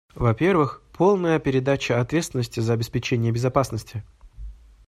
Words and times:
Во-первых, 0.15 0.81
полная 0.97 1.37
передача 1.37 2.01
ответственности 2.01 2.59
за 2.59 2.73
обеспечение 2.73 3.31
безопасности. 3.31 4.03